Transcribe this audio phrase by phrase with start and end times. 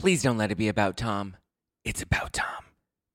[0.00, 1.36] Please don't let it be about Tom.
[1.84, 2.64] It's about Tom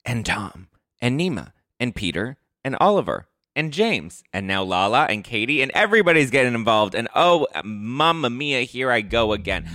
[0.05, 0.67] and Tom
[1.01, 6.29] and Nema and Peter and Oliver and James and now Lala and Katie and everybody's
[6.29, 6.93] getting involved.
[6.93, 9.67] And oh, mamma mia, here I go again.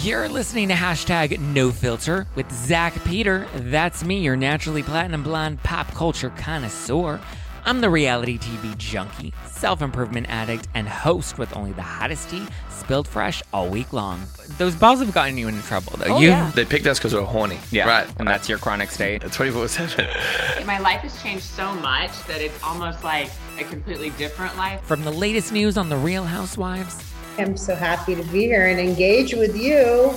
[0.00, 3.46] You're listening to hashtag no filter with Zack Peter.
[3.56, 7.20] That's me, your naturally platinum blonde pop culture connoisseur.
[7.64, 12.46] I'm the reality TV junkie, self improvement addict, and host with only the hottest tea
[12.70, 14.22] spilled fresh all week long.
[14.58, 16.16] Those balls have gotten you into trouble, though.
[16.16, 16.50] Oh, you, yeah.
[16.54, 17.58] They picked us because we are horny.
[17.70, 18.08] yeah, Right.
[18.18, 19.22] and that's your chronic state.
[19.22, 20.06] 24 7.
[20.66, 24.80] My life has changed so much that it's almost like a completely different life.
[24.82, 27.02] From the latest news on the Real Housewives,
[27.38, 30.12] I'm so happy to be here and engage with you.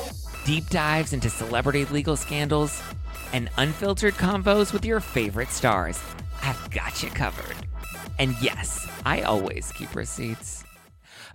[0.45, 2.81] deep dives into celebrity legal scandals,
[3.33, 5.99] and unfiltered convos with your favorite stars.
[6.43, 7.55] I've got you covered.
[8.19, 10.65] And yes, I always keep receipts.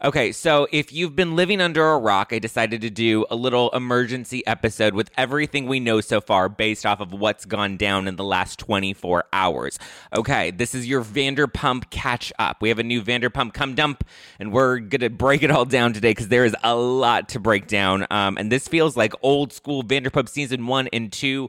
[0.04, 3.70] Okay, so if you've been living under a rock, I decided to do a little
[3.70, 8.16] emergency episode with everything we know so far based off of what's gone down in
[8.16, 9.78] the last 24 hours.
[10.14, 12.58] Okay, this is your Vanderpump catch up.
[12.60, 14.04] We have a new Vanderpump come dump,
[14.38, 17.40] and we're going to break it all down today because there is a lot to
[17.40, 18.06] break down.
[18.10, 21.48] Um, and this feels like old school Vanderpump season one and two.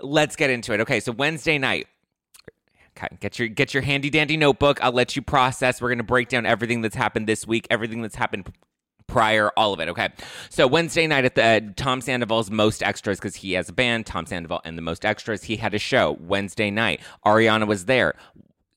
[0.00, 0.80] Let's get into it.
[0.82, 1.88] Okay, so Wednesday night.
[2.98, 4.82] Okay, get your get your handy dandy notebook.
[4.82, 5.80] I'll let you process.
[5.80, 8.52] We're gonna break down everything that's happened this week, everything that's happened
[9.06, 9.88] prior, all of it.
[9.88, 10.08] Okay,
[10.50, 14.06] so Wednesday night at the uh, Tom Sandoval's Most Extras because he has a band,
[14.06, 15.44] Tom Sandoval and the Most Extras.
[15.44, 17.00] He had a show Wednesday night.
[17.24, 18.14] Ariana was there.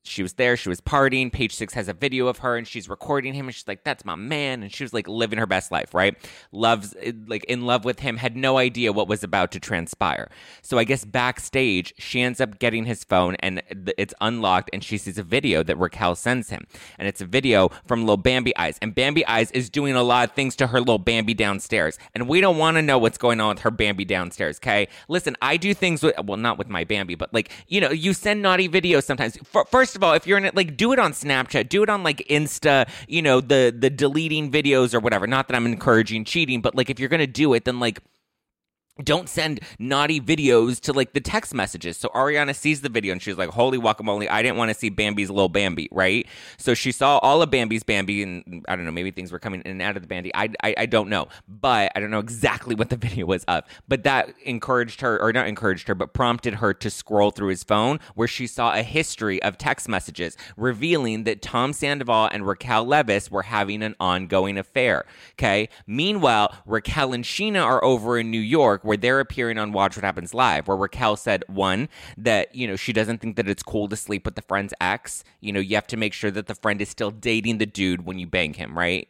[0.03, 0.57] She was there.
[0.57, 1.31] She was partying.
[1.31, 4.03] Page Six has a video of her, and she's recording him, and she's like, "That's
[4.03, 6.17] my man," and she was like living her best life, right?
[6.51, 6.95] Loves,
[7.27, 8.17] like, in love with him.
[8.17, 10.29] Had no idea what was about to transpire.
[10.63, 13.61] So I guess backstage, she ends up getting his phone, and
[13.97, 16.65] it's unlocked, and she sees a video that Raquel sends him,
[16.97, 20.29] and it's a video from Lil Bambi Eyes, and Bambi Eyes is doing a lot
[20.29, 23.39] of things to her little Bambi downstairs, and we don't want to know what's going
[23.39, 24.57] on with her Bambi downstairs.
[24.57, 27.91] Okay, listen, I do things with, well, not with my Bambi, but like, you know,
[27.91, 29.37] you send naughty videos sometimes.
[29.53, 31.89] F- first of all, if you're in it, like, do it on Snapchat, do it
[31.89, 35.27] on like Insta, you know, the the deleting videos or whatever.
[35.27, 37.99] Not that I'm encouraging cheating, but like, if you're gonna do it, then like
[39.03, 41.97] don't send naughty videos to like the text messages.
[41.97, 44.29] So Ariana sees the video and she's like, "Holy guacamole!
[44.29, 47.83] I didn't want to see Bambi's little Bambi, right?" So she saw all of Bambi's
[47.83, 50.33] Bambi, and I don't know, maybe things were coming in and out of the Bambi.
[50.35, 53.63] I, I, I don't know, but I don't know exactly what the video was of.
[53.87, 57.63] But that encouraged her, or not encouraged her, but prompted her to scroll through his
[57.63, 62.85] phone, where she saw a history of text messages revealing that Tom Sandoval and Raquel
[62.85, 65.05] Leviss were having an ongoing affair.
[65.33, 65.69] Okay.
[65.87, 70.03] Meanwhile, Raquel and Scheana are over in New York where they're appearing on Watch What
[70.03, 71.87] Happens Live, where Raquel said, one,
[72.17, 75.23] that, you know, she doesn't think that it's cool to sleep with the friend's ex.
[75.39, 78.05] You know, you have to make sure that the friend is still dating the dude
[78.05, 79.07] when you bang him, right?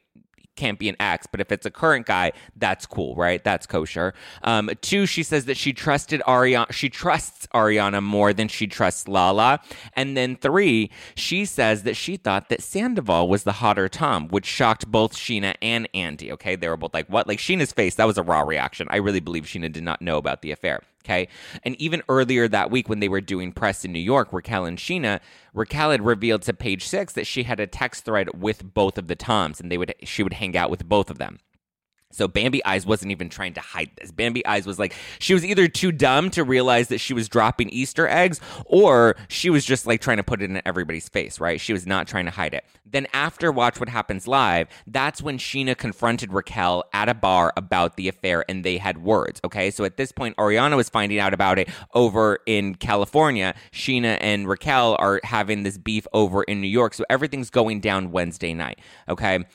[0.61, 3.44] Can't be an ex, but if it's a current guy, that's cool, right?
[3.44, 4.13] That's kosher.
[4.44, 6.72] Um, two, she says that she trusted Ariana.
[6.72, 9.59] She trusts Ariana more than she trusts Lala.
[9.95, 14.45] And then three, she says that she thought that Sandoval was the hotter Tom, which
[14.45, 16.31] shocked both Scheana and Andy.
[16.31, 17.95] Okay, they were both like, "What?" Like Scheana's face.
[17.95, 18.85] That was a raw reaction.
[18.91, 20.81] I really believe Scheana did not know about the affair.
[21.03, 21.28] Okay.
[21.63, 24.78] And even earlier that week when they were doing press in New York, Raquel and
[24.78, 25.19] Scheana,
[25.53, 29.07] Raquel had revealed to page six that she had a text thread with both of
[29.07, 31.40] the Toms and they would she would hang out with both of them.
[32.11, 34.11] So Bambi Eyes wasn't even trying to hide this.
[34.11, 37.69] Bambi Eyes was like, she was either too dumb to realize that she was dropping
[37.69, 41.59] Easter eggs, or she was just like trying to put it in everybody's face, right?
[41.59, 42.66] She was not trying to hide it.
[42.85, 47.95] Then after Watch What Happens Live, that's when Scheana confronted Raquel at a bar about
[47.95, 49.72] the affair and they had words, okay?
[49.72, 53.55] So at this point, Ariana was finding out about it over in California.
[53.72, 56.93] Scheana and Raquel are having this beef over in New York.
[56.93, 59.45] So everything's going down Wednesday night, okay?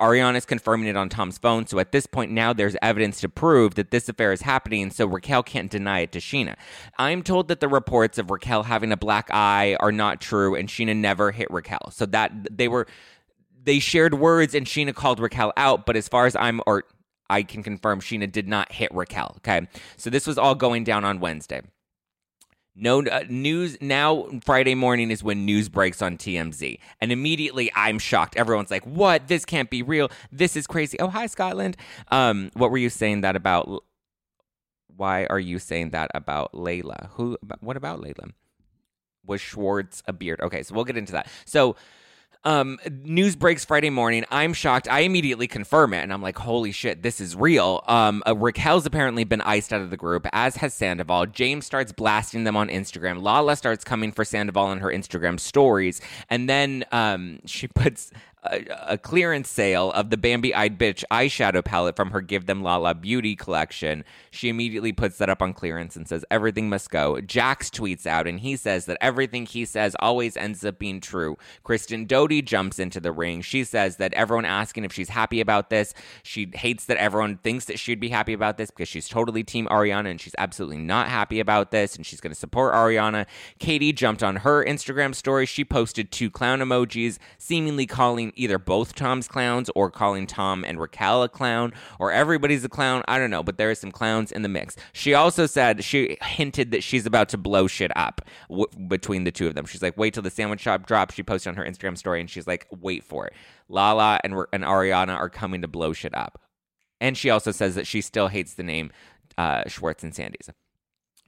[0.00, 1.66] Ariana's confirming it on Tom's phone.
[1.66, 5.06] So at this point now there's evidence to prove that this affair is happening, so
[5.06, 6.56] Raquel can't deny it to Scheana.
[6.98, 10.68] I'm told that the reports of Raquel having a black eye are not true and
[10.68, 11.90] Scheana never hit Raquel.
[11.90, 12.86] So that they were
[13.62, 16.84] they shared words and Scheana called Raquel out, but as far as I'm or
[17.30, 19.34] I can confirm Scheana did not hit Raquel.
[19.38, 19.66] Okay.
[19.96, 21.62] So this was all going down on Wednesday.
[22.76, 24.26] No uh, news now.
[24.44, 28.36] Friday morning is when news breaks on TMZ, and immediately I'm shocked.
[28.36, 29.28] Everyone's like, "What?
[29.28, 30.10] This can't be real.
[30.32, 31.76] This is crazy." Oh, hi, Scotland.
[32.08, 33.84] Um, what were you saying that about?
[34.96, 37.10] Why are you saying that about Layla?
[37.10, 37.38] Who?
[37.60, 38.32] What about Layla?
[39.24, 40.40] Was Schwartz a beard?
[40.40, 41.28] Okay, so we'll get into that.
[41.44, 41.76] So.
[42.44, 44.24] Um, news breaks Friday morning.
[44.30, 44.86] I'm shocked.
[44.88, 48.84] I immediately confirm it, and I'm like, "Holy shit, this is real." Um, uh, Raquel's
[48.84, 51.26] apparently been iced out of the group, as has Sandoval.
[51.26, 53.22] James starts blasting them on Instagram.
[53.22, 58.10] Lala starts coming for Sandoval on her Instagram stories, and then um, she puts
[58.44, 62.94] a, clearance sale of the Bambi Eyed Bitch eyeshadow palette from her Give Them Lala
[62.94, 64.04] beauty collection.
[64.30, 67.20] She immediately puts that up on clearance and says, Everything must go.
[67.20, 71.36] Jax tweets out and he says that everything he says always ends up being true.
[71.62, 73.40] Kristen Doute jumps into the ring.
[73.40, 77.64] She says that everyone asking if she's happy about this, she hates that everyone thinks
[77.66, 81.08] that she'd be happy about this because she's totally Team Ariana and she's absolutely not
[81.08, 83.26] happy about this and she's going to support Ariana.
[83.58, 85.46] Katie jumped on her Instagram story.
[85.46, 90.80] She posted two clown emojis, seemingly calling either both Tom's clowns or calling Tom and
[90.80, 93.02] Raquel a clown or everybody's a clown.
[93.08, 94.76] I don't know, but there are some clowns in the mix.
[94.92, 99.32] She also said she hinted that she's about to blow shit up w- between the
[99.32, 99.66] two of them.
[99.66, 101.14] She's like, wait till the sandwich shop drops.
[101.14, 103.34] She posted on her Instagram story and she's like, wait for it.
[103.68, 106.40] Lala and, and Ariana are coming to blow shit up.
[107.00, 108.90] And she also says that she still hates the name
[109.36, 110.48] uh, Schwartz and Sandy's.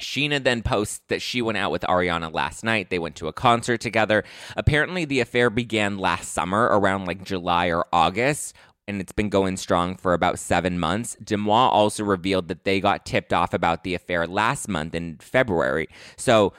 [0.00, 2.90] Scheana then posts that she went out with Ariana last night.
[2.90, 4.24] They went to a concert together.
[4.56, 8.54] Apparently, the affair began last summer, around like July or August,
[8.86, 11.16] and it's been going strong for about seven months.
[11.24, 15.88] DeuxMoi also revealed that they got tipped off about the affair last month in February.
[16.16, 16.52] So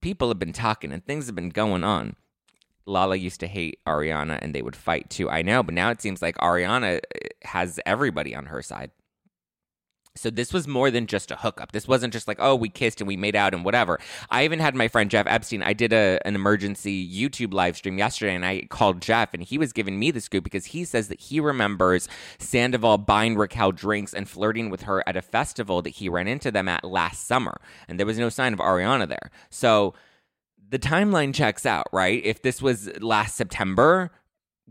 [0.00, 2.16] people have been talking and things have been going on.
[2.86, 5.28] Lala used to hate Ariana and they would fight too.
[5.28, 8.90] I know, but now it seems like Ariana eh, has everybody on her side.
[10.18, 11.72] So this was more than just a hookup.
[11.72, 13.98] This wasn't just like, oh, we kissed and we made out and whatever.
[14.30, 15.62] I even had my friend Jeff Epstein.
[15.62, 19.58] I did a, an emergency YouTube live stream yesterday and I called Jeff and he
[19.58, 24.14] was giving me the scoop because he says that he remembers Sandoval buying Raquel drinks
[24.14, 27.60] and flirting with her at a festival that he ran into them at last summer.
[27.86, 29.30] And there was no sign of Ariana there.
[29.50, 29.94] So
[30.70, 32.24] the timeline checks out, right?
[32.24, 34.10] If this was last September,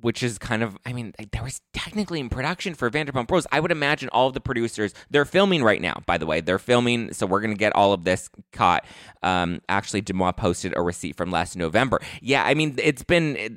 [0.02, 3.48] which is kind of, I mean, there was technically in production for Vanderpump Rules.
[3.52, 6.42] I would imagine all of the producers, they're filming right now, by the way.
[6.42, 8.86] They're filming, so we're going to get all of this caught.
[9.24, 12.00] Um, actually, DeuxMoi posted a receipt from last November.
[12.22, 13.36] Yeah, I mean, it's been.
[13.36, 13.54] It,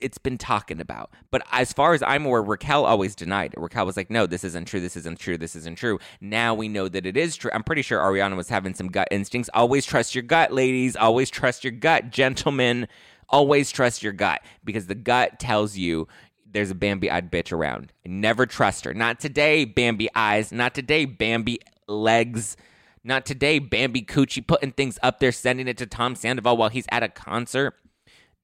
[0.00, 1.10] it's been talking about.
[1.30, 3.60] But as far as I'm aware, Raquel always denied it.
[3.60, 4.80] Raquel was like, no, this isn't true.
[4.80, 5.38] This isn't true.
[5.38, 5.98] This isn't true.
[6.20, 7.50] Now we know that it is true.
[7.54, 9.48] I'm pretty sure Ariana was having some gut instincts.
[9.54, 10.94] Always trust your gut, ladies.
[10.94, 12.86] Always trust your gut, gentlemen
[13.28, 16.08] always trust your gut because the gut tells you
[16.54, 17.92] there's a Bambi eyed bitch around.
[18.06, 18.94] Never trust her.
[18.94, 20.52] Not today, Bambi eyes.
[20.52, 22.56] Not today, Bambi legs.
[23.02, 26.86] Not today, Bambi coochie putting things up there, sending it to Tom Sandoval while he's
[26.90, 27.74] at a concert.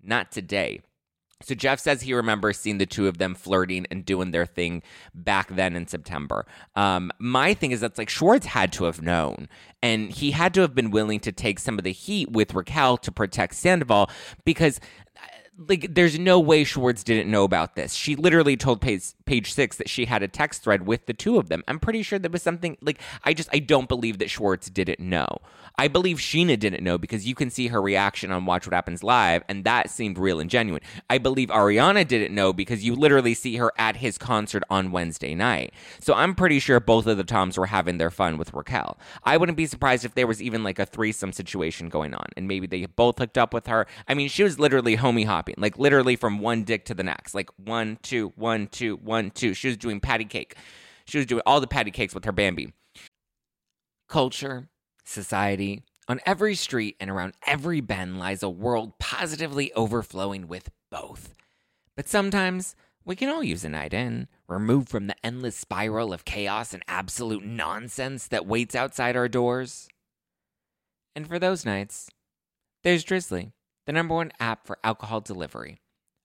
[0.02, 0.80] Not today.
[1.42, 4.82] So Jeff says he remembers seeing the two of them flirting and doing their thing
[5.14, 6.46] back then in September.
[6.76, 9.48] Um, my thing is that's like Schwartz had to have known,
[9.82, 12.98] and he had to have been willing to take some of the heat with Raquel
[12.98, 14.10] to protect Sandoval
[14.44, 14.80] because
[15.68, 17.92] like there's no way Schwartz didn't know about this.
[17.92, 21.38] She literally told page page six that she had a text thread with the two
[21.38, 21.62] of them.
[21.68, 24.98] I'm pretty sure there was something like I just I don't believe that Schwartz didn't
[24.98, 25.28] know.
[25.78, 29.04] I believe Scheana didn't know because you can see her reaction on Watch What Happens
[29.04, 30.82] Live, and that seemed real and genuine.
[31.08, 35.34] I believe Ariana didn't know because you literally see her at his concert on Wednesday
[35.34, 35.72] night.
[36.00, 38.98] So I'm pretty sure both of the Toms were having their fun with Raquel.
[39.22, 42.48] I wouldn't be surprised if there was even like a threesome situation going on, and
[42.48, 43.86] maybe they both hooked up with her.
[44.08, 47.32] I mean, she was literally homie hopping, like literally from one dick to the next,
[47.34, 49.52] like one, two, one, two, one, two.
[49.52, 50.56] She was doing patty cake.
[51.04, 52.72] She was doing all the patty cakes with her Bambi.
[54.08, 54.70] Culture
[55.04, 55.82] society.
[56.08, 61.34] On every street and around every bend lies a world positively overflowing with both.
[61.96, 62.74] But sometimes
[63.04, 66.82] we can all use a night in, removed from the endless spiral of chaos and
[66.88, 69.88] absolute nonsense that waits outside our doors.
[71.14, 72.08] And for those nights,
[72.82, 73.52] there's Drizzly,
[73.86, 75.79] the number one app for alcohol delivery.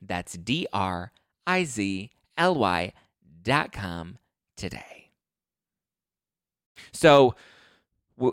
[0.00, 1.12] That's D R
[1.46, 2.92] I Z L Y
[3.42, 4.18] dot com
[4.56, 5.10] today.
[6.92, 7.34] So,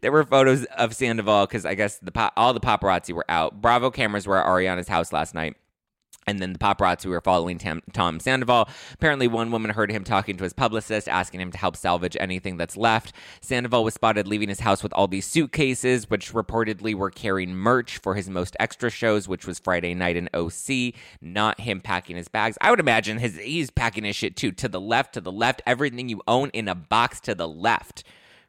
[0.00, 3.60] there were photos of Sandoval because I guess the all the paparazzi were out.
[3.60, 5.56] Bravo cameras were at Ariana's house last night.
[6.30, 8.68] And then the paparazzi were following Tam- Tom Sandoval.
[8.94, 12.56] Apparently, one woman heard him talking to his publicist, asking him to help salvage anything
[12.56, 13.12] that's left.
[13.40, 17.98] Sandoval was spotted leaving his house with all these suitcases, which reportedly were carrying merch
[17.98, 20.94] for his most extra shows, which was Friday night in OC.
[21.20, 22.56] Not him packing his bags.
[22.60, 24.52] I would imagine his he's packing his shit too.
[24.52, 28.04] To the left, to the left, everything you own in a box to the left,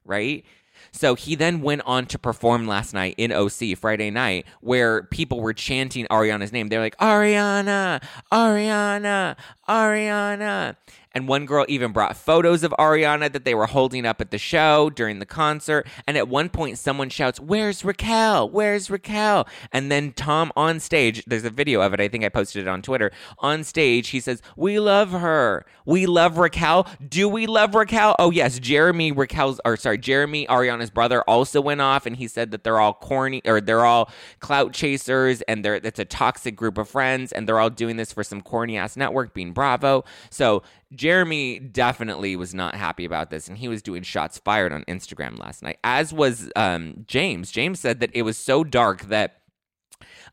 [0.06, 0.46] right?
[0.92, 5.40] So he then went on to perform last night in OC Friday night, where people
[5.40, 6.68] were chanting Ariana's name.
[6.68, 9.38] They're like, Ariana, Ariana,
[9.72, 10.76] Ariana.
[11.14, 14.38] And one girl even brought photos of Ariana that they were holding up at the
[14.38, 15.86] show during the concert.
[16.08, 18.50] And at one point, someone shouts, Where's Raquel?
[18.50, 19.48] Where's Raquel?
[19.74, 22.00] And then Tom on stage, there's a video of it.
[22.00, 23.12] I think I posted it on Twitter.
[23.40, 25.66] On stage, he says, We love her.
[25.86, 26.88] We love Raquel.
[27.06, 28.16] Do we love Raquel?
[28.18, 28.58] Oh, yes.
[28.60, 32.80] Jeremy Raquel's, or sorry, Jeremy, Ariana's brother, also went off and he said that they're
[32.80, 34.10] all corny or they're all
[34.40, 38.14] clout chasers and they're, it's a toxic group of friends and they're all doing this
[38.14, 40.06] for some corny ass network being Bravo.
[40.32, 44.84] So, Jeremy definitely was not happy about this, and he was doing shots fired on
[44.86, 47.52] Instagram last night, as was um, James.
[47.52, 49.41] James said that it was so dark that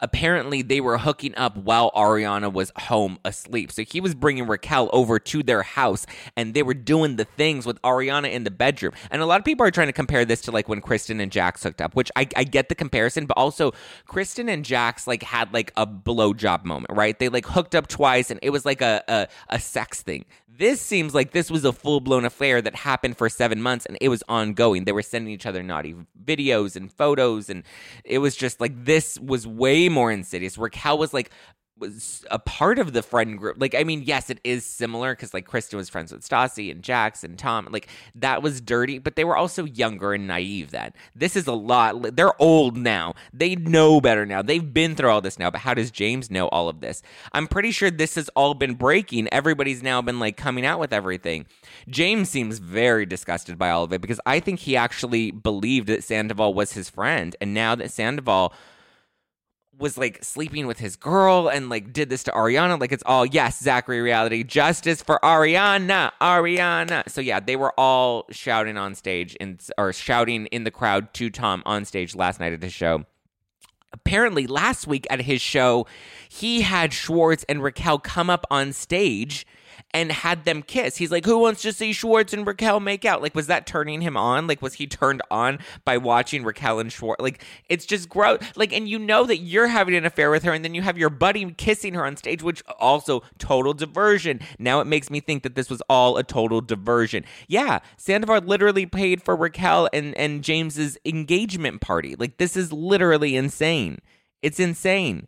[0.01, 3.73] apparently they were hooking up while Ariana was home asleep.
[3.73, 7.67] So he was bringing Raquel over to their house and they were doing the things
[7.67, 8.93] with Ariana in the bedroom.
[9.11, 11.33] And a lot of people are trying to compare this to like when Kristen and
[11.33, 13.73] Jax hooked up, which I, I get the comparison, but also
[14.07, 17.19] Kristen and Jax like had like a blowjob moment, right?
[17.19, 20.25] They like hooked up twice and it was like a, a, a sex thing.
[20.59, 23.97] This seems like this was a full blown affair that happened for seven months and
[24.01, 24.85] it was ongoing.
[24.85, 27.63] They were sending each other naughty videos and photos, and
[28.05, 30.59] it was just like this was way more insidious.
[30.59, 31.31] Raquel was like
[31.81, 33.57] was a part of the friend group.
[33.59, 36.83] Like, I mean, yes, it is similar because like Kristen was friends with Stassi and
[36.83, 37.69] Jax and Tom.
[37.71, 40.93] Like that was dirty, but they were also younger and naive then.
[41.15, 42.17] This is a lot.
[42.17, 43.15] They're old now.
[43.33, 44.43] They know better now.
[44.43, 45.51] They've been through all this now.
[45.51, 47.03] But how does James know all of this?
[47.33, 49.29] I'm pretty sure this has all been breaking.
[49.33, 51.47] Everybody's now been like coming out with everything.
[51.89, 56.05] James seems very disgusted by all of it because I think he actually believed that
[56.05, 58.53] Sandoval was his friend, and now that Sandoval
[59.79, 62.81] was like sleeping with his girl and like did this to Ariana.
[62.81, 67.09] Like it's all yes, Zachary reality, justice for Ariana, Ariana.
[67.09, 71.31] So yeah, they were all shouting on stage and or shouting in the crowd to
[71.31, 73.05] Tom on stage last night at his show.
[73.93, 75.87] Apparently, last week at his show,
[76.29, 79.47] he had Schwartz and Raquel come up on stage
[79.95, 80.97] and had them kiss.
[80.97, 83.23] He's like, Who wants to see Schwartz and Raquel make out?
[83.23, 84.47] Like, was that turning him on?
[84.47, 87.23] Like, was he turned on by watching Raquel and Schwartz?
[87.23, 88.41] Like, it's just gross.
[88.57, 90.99] Like, and you know that you're having an affair with her, and then you have
[90.99, 94.41] your buddy kissing her on stage, which also total diversion.
[94.59, 97.25] Now it makes me think that this was all a total diversion.
[97.47, 102.15] Yeah, Sandoval literally paid for Raquel and, and James's engagement party.
[102.17, 103.99] Like, this is literally insane.
[104.43, 105.27] It's insane.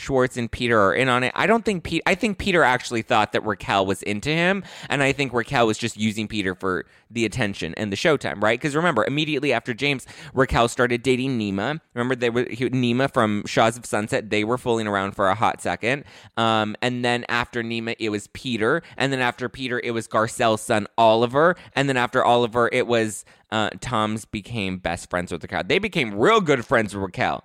[0.00, 1.32] Schwartz and Peter are in on it.
[1.36, 2.02] I don't think Pete.
[2.06, 5.78] I think Peter actually thought that Raquel was into him, and I think Raquel was
[5.78, 8.58] just using Peter for the attention and the showtime, right?
[8.58, 11.80] Because remember, immediately after James, Raquel started dating Nema.
[11.94, 14.30] Remember, they were he, Nema from Shahs of Sunset.
[14.30, 16.04] They were fooling around for a hot second,
[16.36, 20.62] um, and then after Nema, it was Peter, and then after Peter, it was Garcelle's
[20.62, 25.62] son Oliver, and then after Oliver, it was uh, Tom's became best friends with Raquel.
[25.66, 27.44] They became real good friends with Raquel,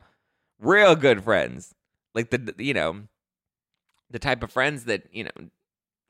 [0.59, 1.74] real good friends
[2.15, 3.01] like the you know
[4.09, 5.49] the type of friends that you know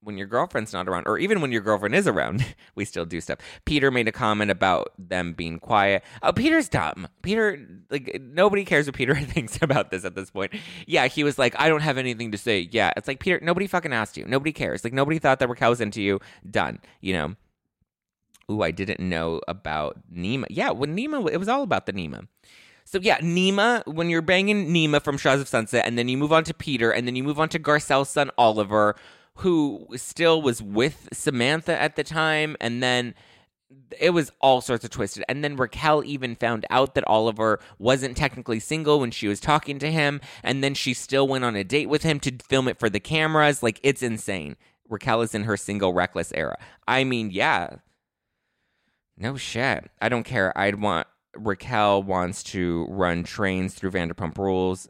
[0.02, 3.20] when your girlfriend's not around or even when your girlfriend is around we still do
[3.20, 3.40] stuff.
[3.66, 6.04] Peter made a comment about them being quiet.
[6.22, 7.08] Oh peter's dumb.
[7.24, 10.54] Peter like nobody cares what peter thinks about this at this point.
[10.86, 12.70] Yeah he was like i don't have anything to say.
[12.72, 14.26] Yeah it's like peter nobody fucking asked you.
[14.26, 14.84] Nobody cares.
[14.84, 16.20] Like nobody thought that raquel was into you.
[16.50, 17.36] Done you know?
[18.52, 20.46] Ooh, I didn't know about Nema.
[20.50, 22.28] Yeah, when Nema, it was all about the Nema.
[22.86, 26.32] So yeah, Nema, when you're banging Nema from Shahs of Sunset, and then you move
[26.32, 28.96] on to Peter, and then you move on to Garcelle's son Oliver,
[29.40, 33.16] who still was with Samantha at the time, and then
[34.00, 35.24] it was all sorts of twisted.
[35.28, 39.80] And then Raquel even found out that Oliver wasn't technically single when she was talking
[39.80, 42.80] to him, and then she still went on a date with him to film it
[42.80, 43.64] for the cameras.
[43.64, 44.56] Like it's insane.
[44.88, 46.58] Raquel is in her single reckless era.
[46.88, 47.78] I mean, yeah.
[49.18, 49.90] No shit.
[50.00, 50.56] I don't care.
[50.58, 54.88] I'd want Raquel wants to run trains through Vanderpump Rules.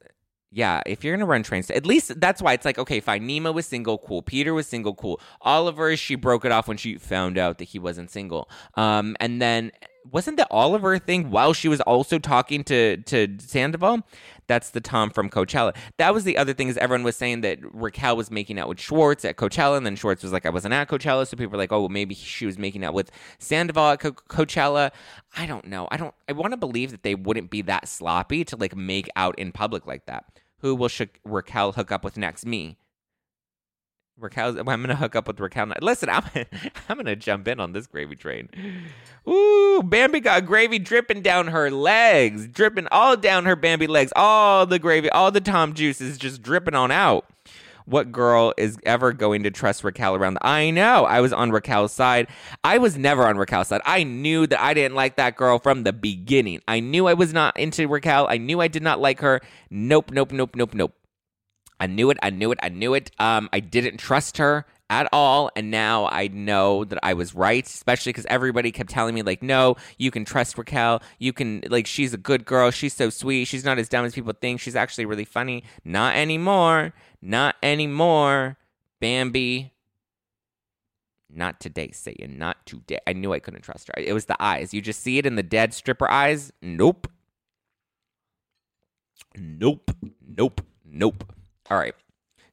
[0.52, 3.28] Yeah, if you're gonna run trains, at least that's why it's like okay, fine.
[3.28, 4.22] Nema was single, cool.
[4.22, 5.20] Peter was single, cool.
[5.42, 8.50] Oliver, she broke it off when she found out that he wasn't single.
[8.75, 9.72] Um, and then
[10.12, 14.04] wasn't the Oliver thing while she was also talking to to Sandoval?
[14.48, 15.76] That's the Tom from Coachella.
[15.98, 18.80] That was the other thing is everyone was saying that Raquel was making out with
[18.80, 21.58] Schwartz at Coachella, and then Schwartz was like, I wasn't at Coachella, so people were
[21.58, 23.10] like, oh, well, maybe she was making out with
[23.40, 24.92] Sandoval at Co- Coachella.
[25.36, 25.88] I don't know.
[25.92, 26.14] I don't.
[26.30, 29.52] I want to believe that they wouldn't be that sloppy to like make out in
[29.52, 30.26] public like that.
[30.60, 32.46] Who will Sh- Raquel hook up with next?
[32.46, 32.78] Me.
[34.18, 35.74] Raquel, I'm gonna hook up with Raquel.
[35.82, 36.24] Listen, I'm
[36.90, 38.50] I'm gonna jump in on this gravy train.
[39.28, 44.14] Ooh, Bambi got gravy dripping down her legs, dripping all down her Bambi legs.
[44.16, 47.26] All the gravy, all the Tom juice is just dripping on out.
[47.86, 50.36] What girl is ever going to trust Raquel around?
[50.36, 51.06] The- I know.
[51.06, 52.28] I was on Raquel's side.
[52.64, 53.82] I was never on Raquel's side.
[53.86, 56.62] I knew that I didn't like that girl from the beginning.
[56.68, 58.26] I knew I was not into Raquel.
[58.28, 59.40] I knew I did not like her.
[59.70, 60.94] Nope, nope, nope, nope, nope.
[61.79, 62.17] I knew it.
[62.24, 62.60] I knew it.
[62.63, 63.12] I knew it.
[63.20, 65.50] Um, I didn't trust her at all.
[65.55, 69.44] And now I know that I was right, especially because everybody kept telling me, like,
[69.44, 71.01] no, you can trust Raquel.
[71.20, 72.72] You can, like, she's a good girl.
[72.72, 73.46] She's so sweet.
[73.46, 74.60] She's not as dumb as people think.
[74.60, 75.63] She's actually really funny.
[75.84, 76.94] Not anymore.
[77.22, 78.58] Not anymore.
[79.01, 79.74] Bambi.
[81.29, 82.38] Not today, Satan.
[82.38, 83.00] Not today.
[83.05, 83.94] I knew I couldn't trust her.
[83.98, 84.74] It was the eyes.
[84.74, 86.53] You just see it in the dead stripper eyes.
[86.62, 87.12] Nope.
[89.36, 89.91] Nope.
[90.25, 90.62] Nope.
[90.86, 91.35] Nope.
[91.70, 91.96] All right.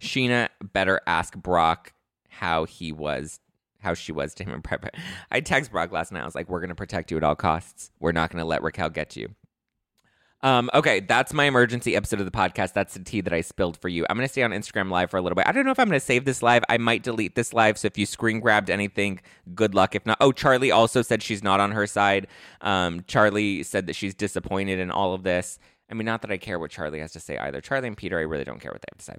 [0.00, 1.92] Scheana better ask Brock
[2.28, 3.40] how he was,
[3.80, 4.96] how she was to him in prep.
[5.30, 6.22] I text Brock last night.
[6.22, 7.90] I was like, "We're gonna protect you at all costs.
[8.00, 9.34] We're not gonna let Raquel get you."
[10.44, 12.72] Um, okay, that's my emergency episode of the podcast.
[12.72, 14.04] That's the tea that I spilled for you.
[14.10, 15.46] I'm gonna stay on Instagram live for a little bit.
[15.46, 16.64] I don't know if I'm gonna save this live.
[16.68, 17.78] I might delete this live.
[17.78, 19.20] So if you screen grabbed anything,
[19.54, 19.94] good luck.
[19.94, 22.26] If not, oh, Charli also said she's not on her side.
[22.60, 25.60] Um, Charli said that she's disappointed in all of this.
[25.92, 27.60] I mean, not that I care what Charli has to say either.
[27.60, 29.16] Charli and Peter, I really don't care what they have to say.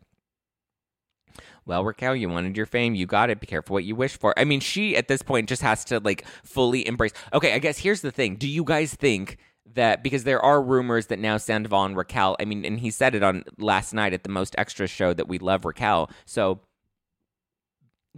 [1.66, 2.96] Well, Raquel, you wanted your fame.
[2.96, 3.40] You got it.
[3.40, 4.38] Be careful what you wish for.
[4.38, 7.14] I mean, she at this point just has to like fully embrace.
[7.32, 8.36] Okay, I guess here's the thing.
[8.36, 9.38] Do you guys think
[9.76, 13.14] that because there are rumors that now Sandoval and Raquel, I mean, and he said
[13.16, 16.10] it on last night at the most extra show that we love Raquel.
[16.26, 16.60] So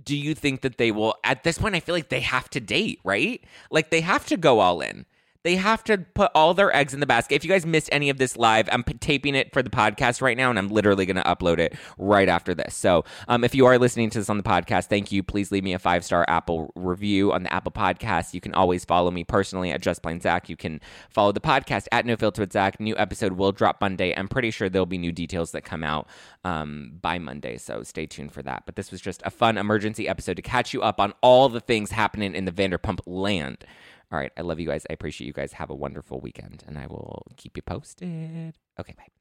[0.02, 2.60] do you think that they will at this point I feel like they have to
[2.60, 3.44] date, right?
[3.70, 5.06] Like they have to go all in.
[5.46, 7.36] They have to put all their eggs in the basket.
[7.36, 10.36] If you guys missed any of this live, I'm taping it for the podcast right
[10.36, 12.74] now, and I'm literally going to upload it right after this.
[12.76, 15.22] So, um, if you are listening to this on the podcast, thank you.
[15.22, 18.34] Please leave me a five star Apple review on the Apple Podcast.
[18.34, 20.50] You can always follow me personally at Just Plain Zack.
[20.50, 22.80] You can follow the podcast at No Filter with Zack.
[22.80, 24.18] New episode will drop Monday.
[24.18, 26.08] I'm pretty sure there'll be new details that come out
[26.44, 28.64] um, by Monday, so stay tuned for that.
[28.66, 31.62] But this was just a fun emergency episode to catch you up on all the
[31.62, 33.64] things happening in the Vanderpump land.
[34.12, 34.32] All right.
[34.38, 34.86] I love you guys.
[34.90, 35.54] I appreciate you guys.
[35.54, 38.58] Have a wonderful weekend, and I will keep you posted.
[38.80, 38.94] Okay.
[38.98, 39.15] Bye.